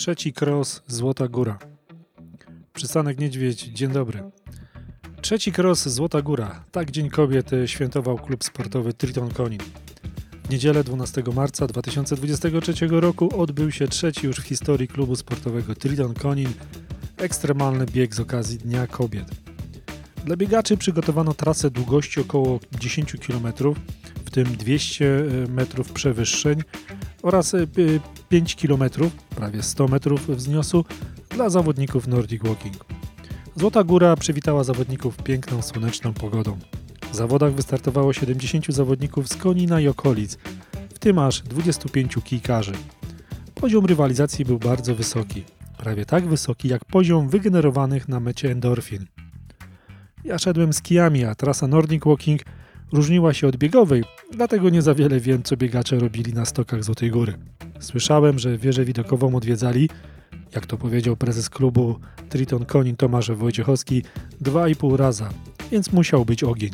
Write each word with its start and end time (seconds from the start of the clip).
Trzeci 0.00 0.32
cross 0.40 0.82
Złota 0.86 1.28
Góra. 1.28 1.58
Przystanek 2.72 3.18
Niedźwiedź, 3.18 3.62
dzień 3.62 3.90
dobry. 3.90 4.22
Trzeci 5.22 5.52
cross 5.58 5.88
Złota 5.88 6.22
Góra. 6.22 6.64
Tak 6.72 6.90
Dzień 6.90 7.10
Kobiet 7.10 7.50
świętował 7.66 8.18
klub 8.18 8.44
sportowy 8.44 8.92
Triton 8.92 9.30
Konin. 9.30 9.60
W 10.44 10.50
niedzielę 10.50 10.84
12 10.84 11.22
marca 11.34 11.66
2023 11.66 12.86
roku 12.90 13.40
odbył 13.40 13.70
się 13.70 13.88
trzeci 13.88 14.26
już 14.26 14.36
w 14.36 14.44
historii 14.44 14.88
klubu 14.88 15.16
sportowego 15.16 15.74
Triton 15.74 16.14
Konin 16.14 16.52
ekstremalny 17.16 17.86
bieg 17.86 18.14
z 18.14 18.20
okazji 18.20 18.58
Dnia 18.58 18.86
Kobiet. 18.86 19.30
Dla 20.24 20.36
biegaczy 20.36 20.76
przygotowano 20.76 21.34
trasę 21.34 21.70
długości 21.70 22.20
około 22.20 22.60
10 22.80 23.16
km, 23.26 23.52
w 24.24 24.30
tym 24.30 24.44
200 24.44 25.24
metrów 25.48 25.92
przewyższeń 25.92 26.62
oraz 27.22 27.56
5 28.28 28.56
km, 28.56 28.84
prawie 29.36 29.62
100 29.62 29.88
metrów 29.88 30.28
wzniosu 30.28 30.84
dla 31.30 31.50
zawodników 31.50 32.06
Nordic 32.06 32.42
Walking. 32.42 32.84
Złota 33.56 33.84
Góra 33.84 34.16
przywitała 34.16 34.64
zawodników 34.64 35.16
piękną, 35.16 35.62
słoneczną 35.62 36.12
pogodą. 36.12 36.58
W 37.12 37.16
zawodach 37.16 37.54
wystartowało 37.54 38.12
70 38.12 38.66
zawodników 38.66 39.28
z 39.28 39.36
Konina 39.36 39.80
i 39.80 39.88
okolic, 39.88 40.38
w 40.94 40.98
tym 40.98 41.18
aż 41.18 41.42
25 41.42 42.16
kijkarzy. 42.24 42.72
Poziom 43.54 43.86
rywalizacji 43.86 44.44
był 44.44 44.58
bardzo 44.58 44.94
wysoki, 44.94 45.44
prawie 45.78 46.04
tak 46.04 46.26
wysoki 46.26 46.68
jak 46.68 46.84
poziom 46.84 47.28
wygenerowanych 47.28 48.08
na 48.08 48.20
mecie 48.20 48.50
endorfin. 48.50 49.06
Ja 50.24 50.38
szedłem 50.38 50.72
z 50.72 50.82
kijami, 50.82 51.24
a 51.24 51.34
trasa 51.34 51.66
Nordic 51.66 52.04
Walking 52.04 52.40
różniła 52.92 53.34
się 53.34 53.48
od 53.48 53.56
biegowej, 53.56 54.04
dlatego 54.32 54.70
nie 54.70 54.82
za 54.82 54.94
wiele 54.94 55.20
wiem, 55.20 55.42
co 55.42 55.56
biegacze 55.56 55.98
robili 55.98 56.32
na 56.32 56.44
stokach 56.44 56.84
Złotej 56.84 57.10
Góry. 57.10 57.34
Słyszałem, 57.80 58.38
że 58.38 58.58
wieżę 58.58 58.84
widokową 58.84 59.34
odwiedzali, 59.34 59.88
jak 60.54 60.66
to 60.66 60.76
powiedział 60.76 61.16
prezes 61.16 61.50
klubu 61.50 61.98
Triton 62.28 62.64
Konin 62.64 62.96
Tomasz 62.96 63.30
Wojciechowski, 63.30 64.02
dwa 64.40 64.68
i 64.68 64.76
pół 64.76 64.96
raza, 64.96 65.30
więc 65.70 65.92
musiał 65.92 66.24
być 66.24 66.44
ogień. 66.44 66.70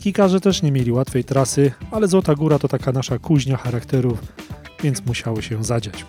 Kikarze 0.00 0.40
też 0.40 0.62
nie 0.62 0.72
mieli 0.72 0.92
łatwej 0.92 1.24
trasy, 1.24 1.72
ale 1.90 2.08
Złota 2.08 2.34
Góra 2.34 2.58
to 2.58 2.68
taka 2.68 2.92
nasza 2.92 3.18
kuźnia 3.18 3.56
charakterów, 3.56 4.18
więc 4.82 5.06
musiało 5.06 5.42
się 5.42 5.64
zadziać. 5.64 6.06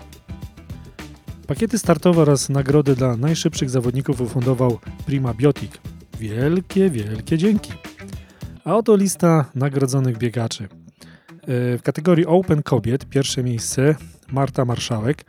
Pakiety 1.47 1.79
startowe 1.79 2.21
oraz 2.21 2.49
nagrody 2.49 2.95
dla 2.95 3.17
najszybszych 3.17 3.69
zawodników 3.69 4.21
ufundował 4.21 4.79
Prima 5.05 5.33
Biotic. 5.33 5.71
Wielkie, 6.19 6.89
wielkie 6.89 7.37
dzięki. 7.37 7.71
A 8.65 8.75
oto 8.75 8.95
lista 8.95 9.45
nagrodzonych 9.55 10.17
biegaczy. 10.17 10.63
E, 10.63 10.67
w 11.77 11.81
kategorii 11.83 12.25
Open 12.25 12.63
Kobiet 12.63 13.05
pierwsze 13.05 13.43
miejsce 13.43 13.95
Marta 14.31 14.65
Marszałek, 14.65 15.25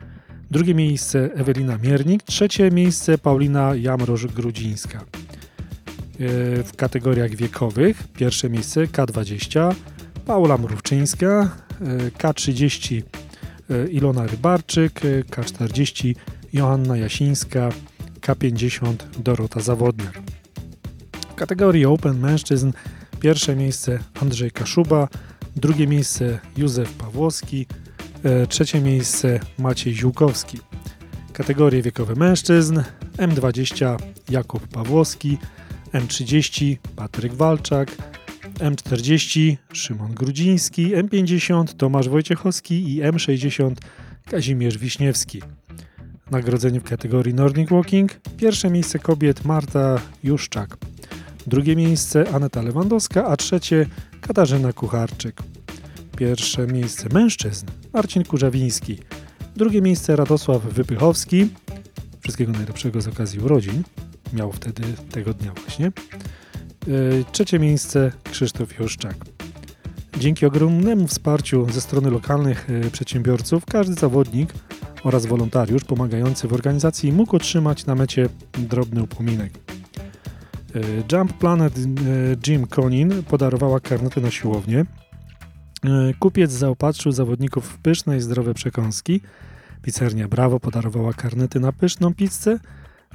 drugie 0.51 0.75
miejsce 0.75 1.29
Ewelina 1.33 1.77
Miernik, 1.77 2.23
trzecie 2.23 2.71
miejsce 2.71 3.17
Paulina 3.17 3.71
Jamroż-Grudzińska. 3.75 4.97
E, 4.97 5.03
w 6.63 6.71
kategoriach 6.75 7.35
wiekowych 7.35 8.07
pierwsze 8.07 8.49
miejsce 8.49 8.85
K20 8.85 9.75
Paula 10.25 10.57
Mrówczyńska, 10.57 11.49
e, 11.81 12.09
K30 12.09 13.01
Ilona 13.91 14.27
Rybarczyk, 14.27 15.01
K40 15.31 16.15
Joanna 16.53 16.97
Jasińska, 16.97 17.69
K50 18.21 18.93
Dorota 19.19 19.59
Zawodniak. 19.59 20.21
W 21.31 21.35
kategorii 21.35 21.85
Open 21.85 22.19
mężczyzn 22.19 22.71
Pierwsze 23.19 23.55
miejsce 23.55 23.99
Andrzej 24.21 24.51
Kaszuba, 24.51 25.07
drugie 25.55 25.87
miejsce 25.87 26.39
Józef 26.57 26.93
Pawłowski, 26.93 27.65
e, 28.23 28.47
trzecie 28.47 28.81
miejsce 28.81 29.39
Maciej 29.59 29.95
Ziółkowski. 29.95 30.57
Kategorie 31.33 31.81
wiekowe 31.81 32.15
mężczyzn 32.15 32.81
M20 33.17 33.97
Jakub 34.29 34.67
Pawłowski, 34.67 35.37
M30 35.93 36.77
Patryk 36.95 37.33
Walczak, 37.33 37.91
M40 38.59 39.55
Szymon 39.73 40.13
Grudziński, 40.13 40.95
M50 40.95 41.73
Tomasz 41.73 42.09
Wojciechowski 42.09 42.95
i 42.95 43.01
M60 43.01 43.75
Kazimierz 44.25 44.77
Wiśniewski. 44.77 45.41
Nagrodzenie 46.31 46.79
w 46.79 46.83
kategorii 46.83 47.33
Nordic 47.33 47.69
Walking. 47.69 48.11
Pierwsze 48.37 48.69
miejsce 48.69 48.99
kobiet 48.99 49.45
Marta 49.45 50.01
Juszczak. 50.23 50.77
Drugie 51.47 51.75
miejsce 51.75 52.29
Aneta 52.33 52.61
Lewandowska, 52.61 53.25
a 53.25 53.37
trzecie 53.37 53.85
Katarzyna 54.21 54.73
Kucharczyk. 54.73 55.43
Pierwsze 56.17 56.67
miejsce 56.67 57.09
mężczyzn 57.13 57.65
Marcin 57.93 58.23
Kurzawiński. 58.23 58.99
Drugie 59.55 59.81
miejsce 59.81 60.15
Radosław 60.15 60.61
Wypychowski. 60.61 61.49
Wszystkiego 62.19 62.51
najlepszego 62.51 63.01
z 63.01 63.07
okazji 63.07 63.39
urodzin. 63.39 63.83
Miał 64.33 64.51
wtedy 64.51 64.83
tego 65.11 65.33
dnia 65.33 65.51
właśnie. 65.53 65.85
E, 65.87 65.91
trzecie 67.31 67.59
miejsce 67.59 68.11
Krzysztof 68.31 68.79
Juszczak. 68.79 69.15
Dzięki 70.19 70.45
ogromnemu 70.45 71.07
wsparciu 71.07 71.67
ze 71.71 71.81
strony 71.81 72.09
lokalnych 72.09 72.67
e, 72.69 72.89
przedsiębiorców 72.89 73.65
każdy 73.65 73.93
zawodnik 73.93 74.53
oraz 75.03 75.25
wolontariusz 75.25 75.83
pomagający 75.83 76.47
w 76.47 76.53
organizacji 76.53 77.11
mógł 77.11 77.35
otrzymać 77.35 77.85
na 77.85 77.95
mecie 77.95 78.29
drobny 78.57 79.03
upominek. 79.03 79.76
E, 80.77 81.03
Jump 81.11 81.33
Planet 81.33 81.73
Jim 82.47 82.63
e, 82.63 82.67
Conin 82.67 83.23
podarowała 83.23 83.79
karnety 83.79 84.21
na 84.21 84.31
siłownię. 84.31 84.85
E, 85.83 86.13
kupiec 86.19 86.51
zaopatrzył 86.51 87.11
zawodników 87.11 87.65
w 87.65 87.77
pyszne 87.77 88.17
i 88.17 88.21
zdrowe 88.21 88.53
przekąski. 88.53 89.21
Pizzeria 89.81 90.27
Bravo 90.27 90.59
podarowała 90.59 91.13
karnety 91.13 91.59
na 91.59 91.71
pyszną 91.71 92.13
pizzę. 92.13 92.59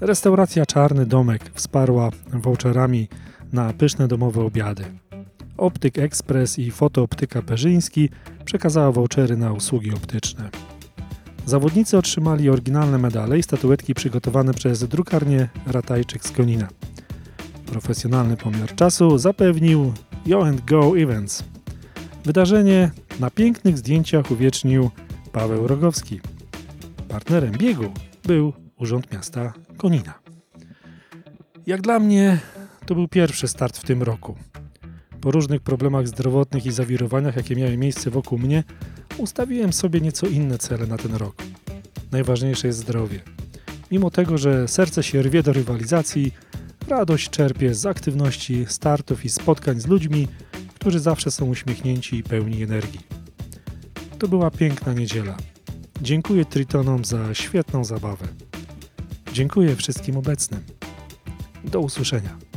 Restauracja 0.01 0.67
Czarny 0.67 1.07
Domek 1.07 1.51
wsparła 1.55 2.11
voucherami 2.33 3.09
na 3.53 3.73
pyszne 3.73 4.09
domowe 4.09 4.43
obiady. 4.43 4.85
Optyk 5.57 5.99
Express 5.99 6.59
i 6.59 6.71
Fotooptyka 6.71 7.43
Perzyński 7.43 8.09
przekazała 8.45 8.93
vouchery 8.93 9.37
na 9.37 9.53
usługi 9.53 9.95
optyczne. 9.95 10.51
Zawodnicy 11.47 11.99
otrzymali 11.99 12.51
oryginalne 12.51 12.99
medale 12.99 13.39
i 13.39 13.43
statuetki 13.43 13.95
przygotowane 13.95 14.55
przez 14.55 14.85
drukarnię 14.85 15.49
Ratajczyk 15.67 16.25
z 16.25 16.31
Konina. 16.31 16.69
Profesjonalny 17.73 18.37
pomiar 18.37 18.75
czasu 18.75 19.19
zapewnił 19.19 19.93
Yo 20.27 20.47
Go 20.67 20.99
Events. 20.99 21.45
Wydarzenie 22.25 22.91
na 23.21 23.31
pięknych 23.31 23.79
zdjęciach 23.79 24.31
uwiecznił 24.31 24.91
Paweł 25.33 25.67
Rogowski. 25.67 26.21
Partnerem 27.09 27.53
biegu 27.53 27.85
był 28.25 28.53
Urząd 28.79 29.13
Miasta 29.13 29.53
Konina. 29.77 30.15
Jak 31.67 31.81
dla 31.81 31.99
mnie 31.99 32.39
to 32.87 32.95
był 32.95 33.09
pierwszy 33.09 33.49
start 33.49 33.79
w 33.79 33.85
tym 33.85 34.03
roku. 34.03 34.35
Po 35.21 35.31
różnych 35.31 35.61
problemach 35.61 36.09
zdrowotnych 36.09 36.67
i 36.67 36.73
zawirowaniach, 36.73 37.37
jakie 37.37 37.57
miały 37.57 37.77
miejsce 37.77 38.11
wokół 38.11 38.39
mnie, 38.39 38.65
ustawiłem 39.19 39.73
sobie 39.73 40.01
nieco 40.01 40.27
inne 40.27 40.59
cele 40.59 40.87
na 40.87 40.97
ten 40.97 41.15
rok. 41.15 41.43
Najważniejsze 42.11 42.67
jest 42.67 42.79
zdrowie. 42.79 43.21
Mimo 43.91 44.11
tego, 44.11 44.39
że 44.39 44.69
serce 44.69 45.03
się 45.03 45.23
rwie 45.23 45.43
do 45.43 45.53
rywalizacji, 45.53 46.33
Radość 46.93 47.31
czerpię 47.31 47.75
z 47.75 47.87
aktywności, 47.87 48.67
startów 48.69 49.25
i 49.25 49.29
spotkań 49.29 49.81
z 49.81 49.87
ludźmi, 49.87 50.29
którzy 50.75 51.01
zawsze 51.01 51.31
są 51.31 51.47
uśmiechnięci 51.47 52.17
i 52.17 52.23
pełni 52.23 52.63
energii. 52.63 53.01
To 54.19 54.29
była 54.29 54.51
piękna 54.51 54.93
niedziela. 54.93 55.37
Dziękuję 56.03 56.45
Tritonom 56.45 57.05
za 57.05 57.35
świetną 57.35 57.85
zabawę. 57.85 58.29
Dziękuję 59.33 59.77
wszystkim 59.77 60.17
obecnym. 60.17 60.61
Do 61.65 61.81
usłyszenia. 61.81 62.52